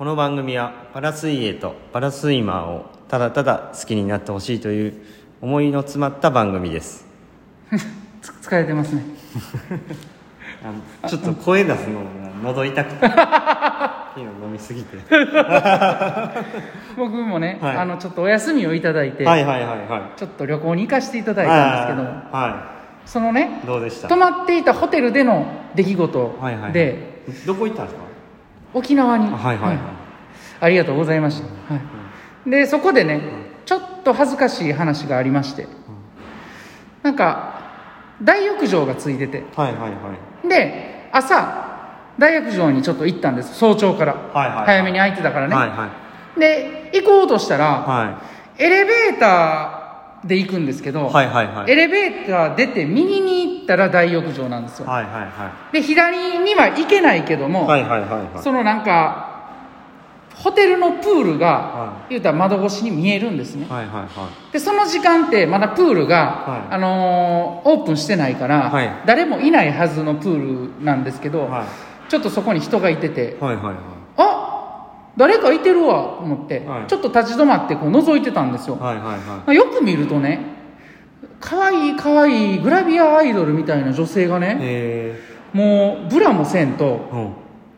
[0.00, 4.94] この番組はパラ水泳とパラスイマーをただただ好きになってほしいという
[5.42, 7.04] 思いの詰まった番組です。
[8.22, 9.02] つ疲れてますね。
[10.64, 10.72] あ
[11.04, 12.06] のちょっと声出すのが
[12.42, 13.04] 喉痛くて
[14.16, 14.96] 飲みすぎて。
[16.96, 17.76] 僕もね、はい。
[17.76, 20.02] あのちょっとお休みをいただいて、はいはいはいはい。
[20.16, 22.70] ちょっと旅行に行かせていただいたんですけども、は
[23.04, 24.08] そのねいどうでした？
[24.08, 25.44] 泊まっていたホテルでの
[25.74, 26.96] 出来事で、はいはい。
[27.46, 28.09] どこ行ったんですか？
[28.74, 29.78] 沖縄に、あはいはいはい、
[30.60, 31.80] ありがとうございました、は
[32.46, 33.20] い、でそこでね
[33.66, 35.66] ちょっと恥ずかしい話がありまして。
[37.02, 37.58] なんか
[38.22, 39.44] 大浴場がついてて。
[39.56, 39.96] はいはいは
[40.44, 40.48] い。
[40.48, 41.68] で朝
[42.18, 43.54] 大浴場にちょっと行ったんです。
[43.54, 44.66] 早朝から、はいはいはい。
[44.66, 45.90] 早めに空いてたからね、はいは
[46.36, 46.40] い。
[46.40, 48.22] で行こうとしたら、は
[48.58, 49.79] エレベーター
[50.24, 51.70] で行くんですけど、いはいはいはい。
[51.70, 58.42] エレベーター出て右に行ったら大浴場なんですよ、はいはいはで左には行けないけども、いはいはいはいはい。
[58.42, 59.30] そのなんか
[60.34, 63.66] ホテルのプールが、は言うたら窓越しに見えるんですね。
[63.68, 66.74] はいはいはでその時間ってまだプールが、はい。
[66.74, 68.90] あのーオープンしてないから、はい。
[69.06, 71.48] 誰もいないはずのプールなんですけど、
[72.08, 73.74] ちょっとそこに人がいててはいはいはい。
[73.74, 73.78] あ
[75.20, 76.86] 誰かいてるわと思って、はい。
[76.86, 80.40] ちょっと立ち止まってこう覗いてたんですよ、はいはいはよく見るとね
[81.38, 85.20] 可愛い可愛いグラビアアイドルみたいな女性がいねえ。
[85.52, 87.32] もうブラもせんとー、うん。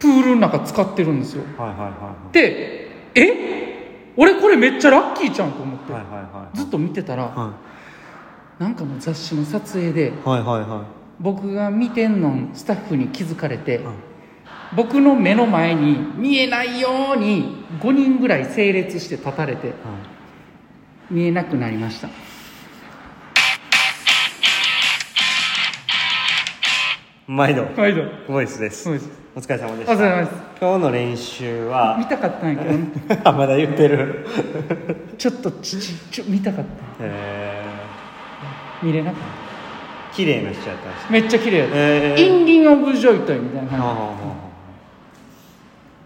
[0.00, 1.44] プールの中使ってるんですよ。
[1.56, 4.12] はいはいはでえ？
[4.16, 6.56] 俺これめっちゃラッキーちゃんと思って、いはいはいはい。
[6.56, 7.54] ずっと見てたら、は
[8.58, 10.98] なんかの雑誌の撮影でいはいはいはい。
[11.20, 13.94] 僕が見てんのんスタッフに気づかれて、はい
[14.76, 19.76] 僕の目の前に見えないように5人ぐらい整列して立たれてはい。
[21.10, 22.08] 見えなくなりました。
[27.26, 27.64] 毎度。
[27.76, 28.02] 毎度。
[28.26, 28.90] ボイスです。
[28.90, 29.10] です。
[29.34, 29.92] お疲れ様でした。
[29.92, 30.32] お疲れ様です。
[30.60, 31.96] 今日の練習は？
[31.98, 32.74] 見たかったんやけど。
[32.76, 32.88] ね
[33.24, 34.26] あまだ言ってる。
[35.16, 36.70] ちょっとちちちょ見たかった。
[37.00, 37.62] え
[38.82, 42.26] 見れなかっー、綺麗な人やったんですためっちゃ綺麗やった、えー。
[42.26, 44.14] インリン・オブ・ジョイトイみたいな感は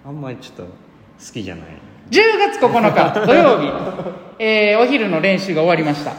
[0.04, 0.68] あんまりちょっと好
[1.32, 1.66] きじゃない。
[2.10, 3.72] じ10月9日土曜日、
[4.38, 6.12] えーお昼の練習が終わりました。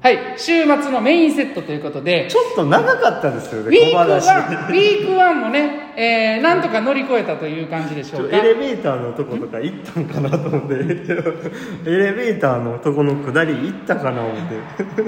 [0.00, 0.34] はい。
[0.36, 2.28] 週末のメインセットということで。
[2.30, 10.74] ちょっと長かったですよねウィークワンウ小話ィークワンもね、えーなんとか乗り越えたという感じでしちょょうかエレベーターのとことか行ったんかなと思って。
[10.74, 14.36] エレベーターのとこの下り行ったかな思っ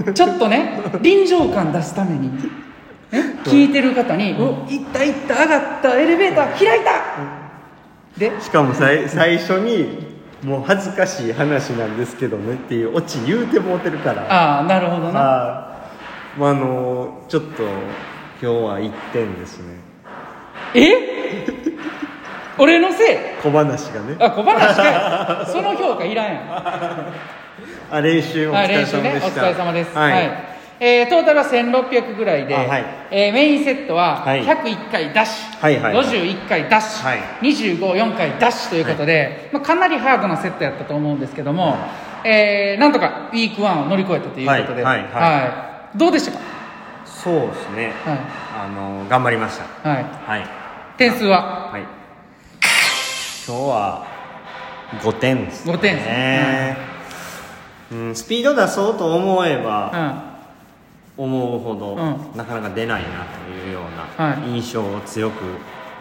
[0.07, 0.13] て。
[0.15, 2.41] ちょっとね臨場感出すために、ね、
[3.45, 6.91] 聞いてる方に「お行った行った上がったエレベーター開いた!」
[8.19, 10.07] でしかもさい最初に
[10.43, 14.23] もう恥ずかしい話なんですけどねっていうオチ言うてもうてるから。
[14.33, 15.21] ああなるほどな。
[15.21, 15.73] は
[16.37, 17.73] いまああのちょっと今
[18.41, 19.77] 日は1点ですね。
[20.75, 21.47] え？
[22.59, 23.17] 俺のせい？
[23.43, 24.17] 小話がね。
[24.19, 25.51] あ小話かい。
[25.51, 27.15] その評価いらんやん。
[27.91, 29.15] あ練習おはい、疲れ練習ね。
[29.17, 29.97] お様でした疲れ様です。
[29.97, 32.85] はい、はいえートータルは1600ぐらいで、あはい。
[33.11, 34.45] えーメインセットははい。
[34.45, 35.95] 101回ダッシュ、はいはい。
[35.95, 37.19] はい51回ダッシュ、はい。
[37.43, 41.77] 254回ダッシュということで、まあ、かなりハードなセットやったと思うんですけども、
[42.25, 46.39] えーなんとかウィーク1を乗り越えたということで、はいはいはどうでしたか、
[47.05, 47.93] そうですね。
[48.05, 49.91] はあの頑張りました。
[49.91, 50.47] いはい、はい。
[50.99, 51.71] 点数は？
[51.73, 51.83] はい。
[53.47, 54.07] 今日は
[55.01, 55.73] 5点ですね。
[55.73, 56.77] 5点ですね。
[57.93, 60.36] うん、スピード出そうと思えうばん
[61.17, 64.51] 思うほど、うなかなか出ないなというようはない。
[64.51, 65.45] 印象を強く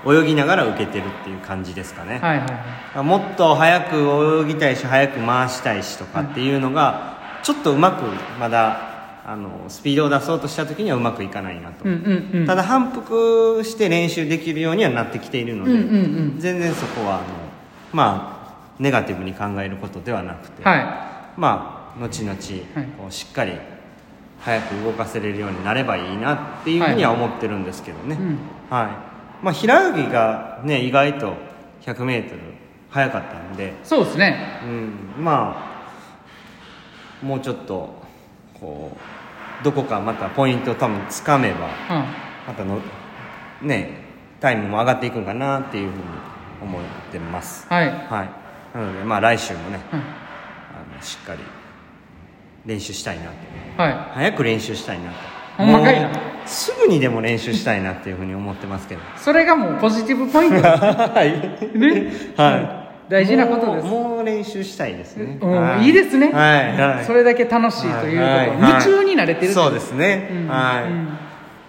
[0.07, 2.47] 泳ぎながら受けてるっていう感じですかね、はいはい
[2.97, 3.03] はい。
[3.03, 3.95] もっと早く
[4.43, 8.03] 泳ぎたいし早く回したいしとかっていうのがちょっとうまく
[8.39, 8.93] まだ
[9.25, 11.93] あのスピードを出そうとした時にはうまくいかないなと、うん
[12.33, 12.45] うんうん。
[12.45, 15.87] ただ反復して練習できるようにはなってきているので、うんうんう
[16.35, 16.39] ん。
[16.39, 17.25] 全然そこはあの
[17.91, 18.35] まあ
[18.77, 22.37] ネガティブに考えることではなくて、はまあ後々
[22.97, 23.53] こうしっかり
[24.41, 28.37] 早く動かせれるようになればいいなっていうふうには思ってるんですけどね、い、うん、
[28.69, 28.83] は
[29.41, 29.43] い。
[29.43, 31.33] まあ、平泳ぎがね意外と
[31.81, 32.55] 100m
[32.89, 34.61] 速かったんで、そうですね。
[34.63, 35.89] うん、ま
[37.21, 37.93] あもうちょっと
[38.59, 38.95] こ
[39.61, 42.05] うどこかまたポイントを多分つかめばうん。
[42.47, 42.79] またの
[43.61, 44.05] ね
[44.39, 46.03] タイムも上がっていくんかなっていうふうに
[46.61, 46.81] 思っ
[47.11, 47.67] てます。
[47.67, 48.23] はい、は
[48.73, 48.77] い。
[48.77, 49.99] なのでまあ来週もねうん。
[49.99, 51.39] あのしっかり
[52.65, 53.29] 練習したいなと
[53.81, 56.11] は早く練習したいなとほんまかいな。
[56.45, 59.01] すぐにでも練習したいなっていうふうに思ってますけど。
[59.01, 60.55] いそれがもうポジティブポイント。
[60.55, 61.77] ですはい。
[61.77, 62.11] ね。
[62.35, 63.09] はい。
[63.09, 63.87] 大事なことです。
[63.87, 65.51] もうもう練習したいですね、うん。
[65.51, 65.89] はい。
[65.89, 66.31] いですね。
[66.31, 68.43] はい、はい、それだけ楽しいということ、は。
[68.43, 68.49] い。
[68.49, 68.57] はい。
[68.57, 70.47] 夢中に慣れてるそうですね、うん。
[70.47, 71.17] はい、うん。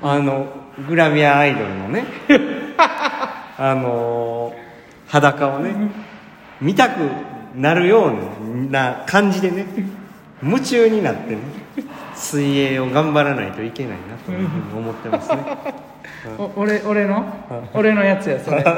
[0.03, 0.47] あの
[0.89, 2.05] グラビアアイドルのね。
[3.59, 4.53] あの
[5.07, 5.75] 裸をね
[6.61, 6.99] 見たく
[7.55, 9.67] なるような感じでね
[10.43, 11.39] 夢中になってね
[12.15, 15.37] 水泳を頑張らないといけないなというふうに思ってますね。
[16.39, 17.25] お俺俺の？
[17.75, 18.65] 俺のやつやそれ。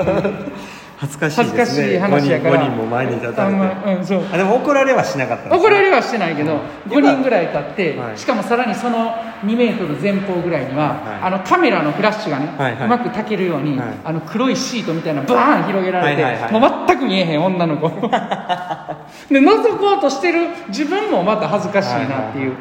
[0.98, 1.52] 恥ずかしいですね。
[1.52, 2.56] 恥ずかしい話やから。
[2.56, 4.22] 5人 ,5 人も前に立たれてあんまうんそう。
[4.32, 5.68] あでも怒られはしなかったんですね。
[5.68, 6.58] 怒られはしてないけど、
[6.88, 8.18] 5人ぐらい立って、はい。
[8.18, 9.14] しかもさらにその
[9.44, 10.96] 2メートル前方ぐらいには、はい。
[11.22, 12.84] あのカメラのフラッシュがね、はいはい。
[12.86, 13.88] うまく焚けるように、はい。
[14.04, 16.52] あの黒いシートみたいなのバーン広げられて、はいはいはい。
[16.52, 17.88] もう全く見えへん女の子
[19.28, 22.56] で覗こうとしてる自分もまた恥ずかしいなっていう、はいはいはい。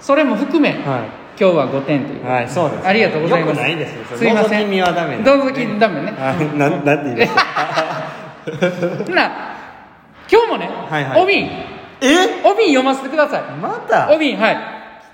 [0.00, 1.04] それも含め、は
[1.38, 2.24] 今日は5点という。
[2.24, 3.56] はいそうですありがとうございます。
[3.56, 4.66] よくないですすいません。
[4.66, 5.24] 覗き見はダメね。
[5.24, 6.14] 覗きダメね。
[6.18, 9.54] あななんて言いましたほな
[10.30, 11.22] 今日もね、はいはい。
[11.22, 11.46] お瓶
[12.00, 12.42] え？
[12.44, 13.42] お瓶読ませてください。
[13.60, 14.10] また？
[14.14, 14.56] お瓶はい。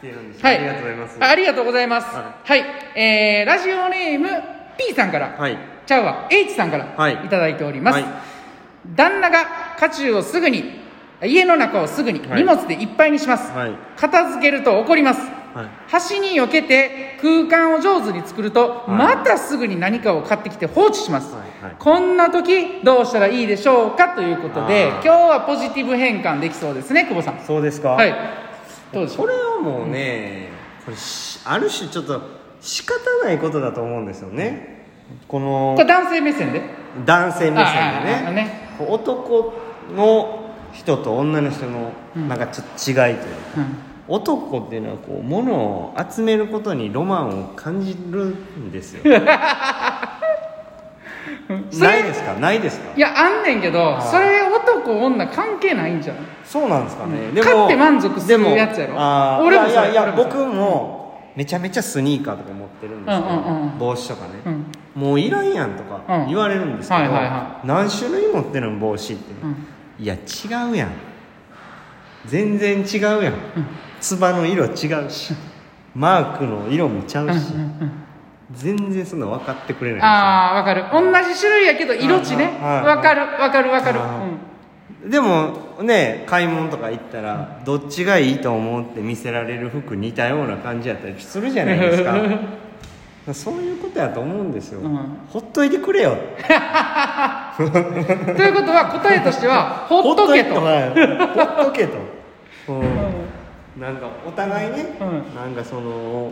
[0.01, 1.19] 来てるんですはい、ありがとうございます。
[1.21, 2.07] あありがとうございます。
[2.15, 2.65] ははい、
[2.97, 4.29] えー、ラジオネーム
[4.79, 5.59] P さんから、はい。
[5.87, 6.29] ちゃうわ。
[6.31, 7.15] H さんからはい。
[7.15, 7.95] いただいております。
[7.95, 8.05] はい。
[8.95, 10.79] 旦那が家中をすぐに
[11.25, 12.43] 家の中をすぐにはい。
[12.43, 13.51] 荷物でいっぱいにします。
[13.53, 13.73] はい。
[13.97, 15.21] 片付けると怒ります。
[15.55, 15.69] はい。
[15.89, 18.91] 端に避けて空間を上手に作ると、はい。
[18.91, 21.77] またすぐに何かを買ってきて放置します、はいはい。
[21.79, 27.41] こんな時どうしたらいいでしょうかということで今日はポジティブ変換できそうですね久保さん。
[27.41, 27.91] そうですか？
[27.91, 28.15] はい。
[28.93, 29.27] どうでしょう？
[29.27, 30.49] これはもうね、
[30.85, 32.21] これしある種ちょっと
[32.61, 32.95] 仕方
[33.25, 34.87] ないことだと思うんですよね。
[35.27, 36.63] このこれ男性目線で？
[37.05, 37.75] 男性目線
[38.05, 38.33] でね。
[38.35, 38.71] ね。
[38.89, 39.53] 男
[39.91, 43.19] の人と女の人のうんなんかちょっと違いというか、
[43.59, 43.77] うん。
[44.09, 49.03] 男っていうのはこう物を集めることにロマンを感じるんですよ。
[51.79, 52.35] ないですか？
[52.35, 52.93] ないですか？
[52.97, 57.35] いやあんねんけどそれ男女関係ないんじゃないそうなんですかね、うん。
[57.35, 58.95] でも買って満足するでもやつやろ。
[58.97, 63.79] あー俺もいやいや僕もめちゃめちゃスニーカーとか持ってるんですけど、うんうんうん。
[63.79, 64.67] 帽子とかね、うん。
[65.01, 66.27] もういらんやんとかうん。
[66.29, 69.67] 言われるんですけど、はいはいは何種類持ってるの帽子って、うん
[70.01, 70.91] いや違うやん。
[72.27, 73.35] 全然違うやん、
[74.01, 75.35] つばの色違うし。
[75.95, 77.53] マークの色もちゃうし、
[78.53, 80.85] 全然そんな分かってくれないああわかる。
[80.93, 82.45] 同じ種類やけど色地ね。
[82.45, 82.85] はいはい。
[82.97, 84.01] わかるわかるわかる。
[84.01, 84.25] あ
[85.05, 85.11] うん。
[85.11, 92.17] でもね買い物とか行ったらどっちがいいと思うって見せられる服似たような感じやったりするじゃないですか。
[93.35, 94.97] そういうことやと思うんですよ、うん。
[95.29, 96.17] ほっといてくれよ
[98.37, 100.89] ということは答えとしてはほっとけとはい。
[100.91, 101.99] ほっとけと、
[102.69, 103.81] うん。
[103.81, 105.35] なんかお互いね、うん。
[105.35, 106.31] なんかその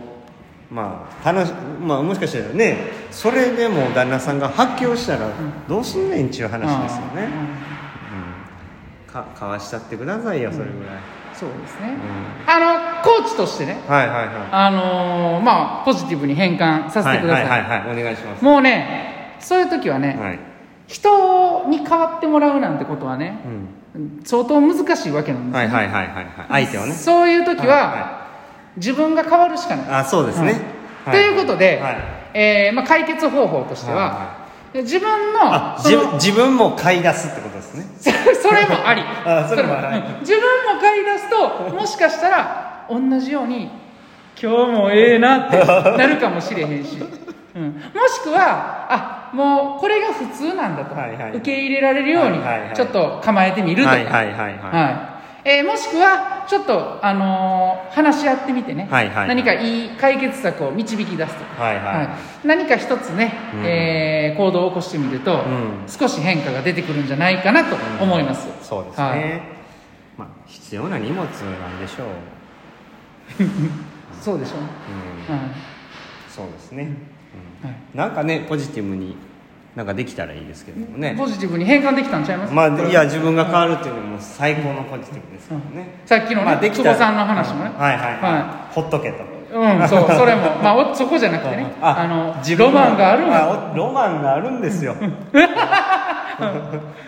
[0.71, 2.77] まあ楽しまあもしかしたらね
[3.11, 5.27] それでも旦那さんが発狂したら
[5.67, 7.27] どうすんねんっちゅう話ですよね、
[9.07, 10.97] うん、かかわしちゃってくださいよそれぐらい、
[11.33, 11.95] そうですね。
[12.45, 12.53] うん。
[12.53, 13.79] あのコーチとしてね。
[13.87, 14.27] はいはいはい。
[14.51, 17.99] あのーまあポジティブに変換させてください,、はいはいはいはい。
[17.99, 18.43] お願いします。
[18.43, 20.39] もうねそういう時はね、はい
[20.89, 23.39] 人に変わってもらうなんてことはね
[23.95, 24.21] うん。
[24.25, 26.65] 相当難しいわけなんですよ、はいはいはいはいはい。
[26.65, 26.93] 相手をね。
[26.93, 28.19] そういう時は、はいは
[28.77, 30.55] 自分が変わるしかない、あそうですね、
[31.03, 31.97] ということで、はい。
[32.33, 34.39] えーまあ、解決方法としては、は
[34.73, 35.09] 自分
[35.41, 37.85] あのその自分自分も買い出すってことですね。
[37.99, 39.01] それもあり。
[39.25, 39.97] あそれもあり。
[39.97, 40.19] うん。
[40.19, 43.71] 自分も買い出すともしかしたら同じように
[44.41, 46.97] 今日もええなってなるかもしれへんし、
[47.55, 51.31] うん、もしくはあもうこれが普通なんだと、はいはい。
[51.31, 52.75] 受け入れられるようにはいはいはい。
[52.75, 53.89] ちょっと構えてみると。
[53.89, 54.57] か、はいはいはいはい。
[54.57, 55.09] はい。
[55.45, 59.27] えーもしくはちょっと、あのー話し合ってみてね、はいはいはい。
[59.29, 62.47] 何かいい解決策を導き出すとか、はいはい。
[62.47, 63.65] 何か一つね、うん。
[63.65, 65.85] えー行動を起こしてみると、ん。
[65.87, 69.41] 少し変化が出てくるんじゃないかなと思います、そうですね、はい。
[70.17, 72.07] まあ必要な荷物なんでしょう。
[74.21, 74.67] そうでしょうね、
[75.29, 75.35] うん。
[75.35, 75.45] はい。
[76.27, 77.18] そうですね、うん
[77.63, 77.75] はい。
[77.93, 79.15] なんかねポジティブに
[79.75, 81.15] なんかできたらいいですけどもね。
[81.17, 82.53] ポジティブに変換できたんちゃいます？
[82.53, 89.23] まあいや自分が変わるっていうのも最高のポジティブですからね、さっきのね、まあ久保さんの話もね、はいはいはい、はほっとけと。
[89.51, 93.45] うん、そう、それも、 まあ、おそこじゃなくてね、あの、ロマンがあるんや。
[93.45, 94.95] あおロマンがあるんですよ。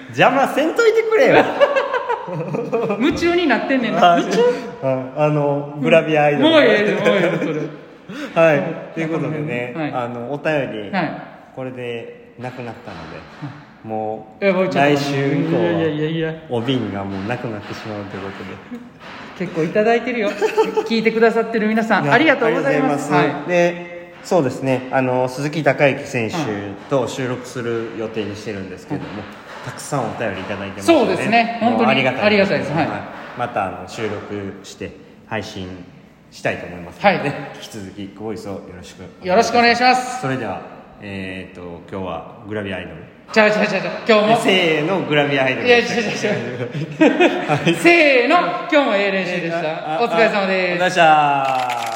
[0.10, 1.36] 邪魔せんといてくれよ。
[3.00, 4.40] 夢中になってんねんな、あ夢中
[5.18, 6.50] あのグラビアアイドル。
[6.50, 7.62] もうええで、もうええで、それ。
[8.36, 8.94] はい。
[8.94, 9.92] ということでね、はい。
[9.92, 11.12] あのお便り、はい。
[11.56, 13.20] これでなくなったので、
[13.84, 18.82] もう来週以降お瓶がもうなくなってしまうということで。
[19.40, 20.30] 結構いただいてるよ。
[20.88, 23.12] 聞いてくださってる皆さん、ありがとうございます。
[23.48, 23.92] で
[24.24, 24.88] そうですね。
[24.92, 26.36] あの鈴木孝之選手
[26.90, 29.08] と収録する予定にしてるんですけども、
[29.66, 31.58] たくさんお便りいただいてますそうですね。
[31.60, 32.72] 本当にありがたいありがたいです。
[32.72, 32.88] はい。
[33.38, 34.92] またあの収録して
[35.28, 35.68] 配信
[36.32, 37.52] したいと思いますので、ねはい。
[37.56, 40.22] 引き続きごボイスをよろしくよろしくお願いします。
[40.22, 40.62] それでは
[41.02, 42.96] えっ、と今日はグラビアアイドル。
[43.34, 44.38] ちゃうちゃうちゃう今日も。
[44.42, 47.76] せーのグラビア入っていや違う違う違う。
[47.76, 48.38] せーの。
[48.72, 50.02] 今日もええ練習でした。
[50.02, 51.91] お疲れ様です